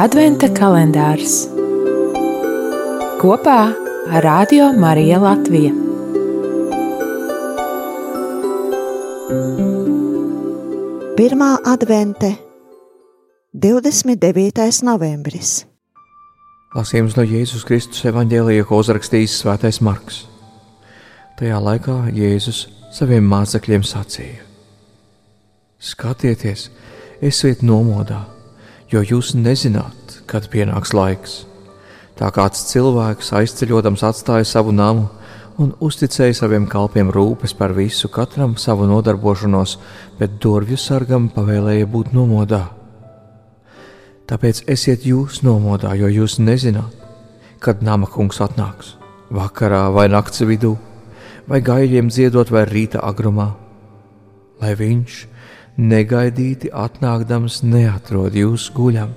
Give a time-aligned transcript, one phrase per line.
[0.00, 1.42] Adventa kalendārs
[3.20, 3.56] kopā
[4.08, 5.72] ar Radio Mariju Latviju.
[11.18, 12.32] Pirmā advente,
[13.52, 14.80] 29.
[14.88, 15.54] novembris.
[16.72, 20.24] Lasījums no Jēzus Kristus evanģēlija, ko uzrakstījis Svētais Marks.
[21.36, 22.64] Tajā laikā Jēzus
[22.96, 24.40] saviem mācekļiem sacīja:
[25.76, 26.70] Skatieties,
[27.20, 28.41] esiet nomodā!
[28.92, 31.42] Jo jūs nezināt, kad pienāks laiks.
[32.18, 35.08] Tā kāds cilvēks aizceļotams atstāja savu namu
[35.60, 39.78] un uzticēja saviem kalpiem rūpes par visu, katram savu nodarbošanos,
[40.18, 42.66] bet durvju sargam pavēlēja būt nomodā.
[44.28, 46.92] Tāpēc esiet jūs nomodā, jo jūs nezināt,
[47.60, 48.94] kad nama kungs atnāks-
[49.38, 50.76] vakarā vai nakts vidū,
[51.48, 53.54] vai gaļiem dziedot vai rīta agrumā,
[54.60, 55.31] lai viņš
[55.78, 59.12] negaidīti atnākdams neatrod jūs guļam,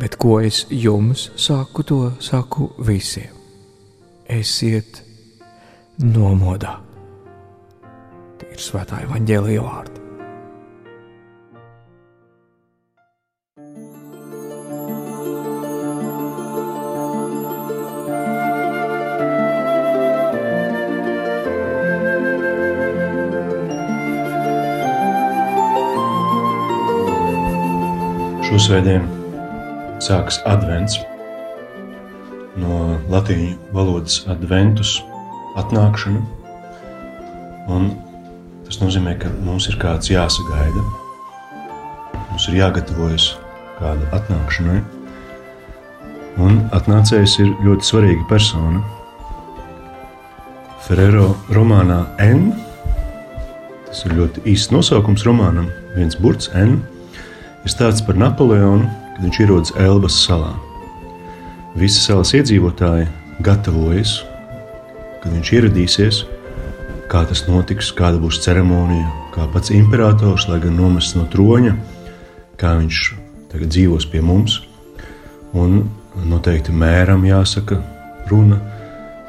[0.00, 3.32] bet ko es jums saku, to saku visiem.
[4.30, 5.02] Esiet
[6.00, 6.78] nomodā.
[8.40, 9.99] Tie ir svētā evaņģēlīja vārdi.
[28.50, 29.04] Šosvētdien
[30.02, 30.96] sākas advents.
[32.58, 34.96] No latīņu valodas adventus
[35.60, 36.18] atnākšana.
[37.70, 37.86] Un
[38.66, 40.82] tas nozīmē, ka mums ir kāds jāsagaida.
[42.16, 43.30] Mums ir jāgatavojas
[43.78, 44.82] kāda atnākšanai.
[46.42, 48.82] Un atnācējs ir ļoti svarīga persona.
[50.88, 52.48] Ferrero romānā N.
[53.86, 56.80] Tas ir ļoti īsts nosaukums romānam, viens burts N
[57.64, 60.52] ir stāsts par Napoleonu, kad viņš ierodas Elbas salā.
[61.78, 63.06] Visi salas iedzīvotāji
[63.46, 64.20] gatavojas,
[65.22, 66.24] kad viņš ieradīsies,
[67.10, 71.76] kā tas notiks, kāda būs ceremonija, kā pats imperators, lai gan nomests no troņa,
[72.60, 73.04] kā viņš
[73.52, 74.60] tagad dzīvos pie mums.
[75.56, 75.82] Un
[76.30, 77.80] noteikti mēram jāsaka
[78.30, 78.60] runa,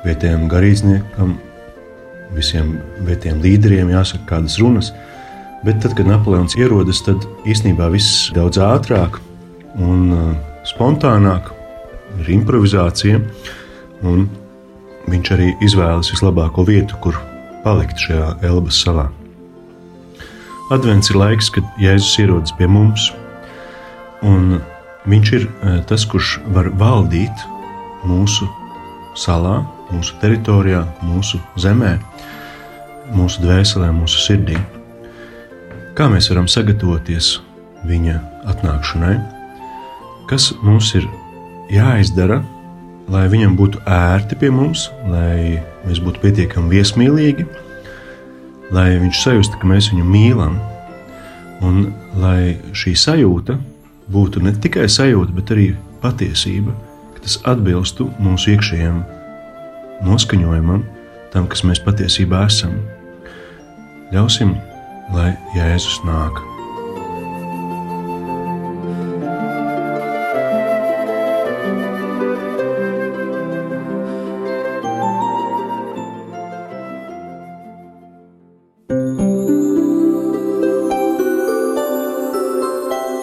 [0.05, 1.37] vietējiem garīdzniekam,
[2.35, 2.75] visiem
[3.05, 4.91] vietējiem līderiem jāsaka kādas runas.
[5.61, 9.19] Bet tad, kad Napoleons ierodas, tad īstenībā viss daudz ātrāk
[9.77, 10.31] un uh,
[10.65, 11.51] spontānāk,
[12.17, 13.19] ir improvizācija.
[14.01, 17.19] Viņš arī izvēlas vislabāko vietu, kur
[17.61, 19.05] palikt šajā Elbas salā.
[20.73, 23.11] Advents ir laiks, kad Jēzus ierodas pie mums,
[24.25, 24.57] un
[25.05, 27.47] viņš ir uh, tas, kurš var valdīt
[28.01, 28.49] mūsu
[29.13, 29.59] salā,
[29.93, 31.99] mūsu teritorijā, mūsu zemē,
[33.13, 34.57] mūsu dvēselē, mūsu sirdī.
[35.91, 37.33] Kā mēs varam sagatavoties
[37.83, 38.13] viņa
[38.47, 39.17] atnākšanai?
[40.29, 41.03] Kas mums ir
[41.67, 42.37] jāizdara,
[43.11, 47.43] lai viņam būtu ērti pie mums, lai mēs būtu pietiekami viesmīlīgi,
[48.71, 50.55] lai viņš sajustu, ka mēs viņu mīlam,
[51.59, 51.91] un
[52.23, 53.59] lai šī sajūta
[54.11, 55.69] būtu ne tikai sajūta, bet arī
[55.99, 56.71] patiesība,
[57.17, 59.03] ka tas atbilstu mūsu iekšējiem
[60.07, 60.87] noskaņojumam,
[61.35, 62.79] tam, kas mēs patiesībā esam.
[64.15, 64.55] Ļausim
[65.11, 66.39] lai Jēzus nāk.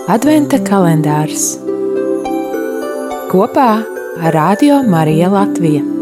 [0.09, 1.59] Adventa kalendārs
[3.29, 3.69] kopā
[4.25, 5.98] ar Radio Mariju Latviju.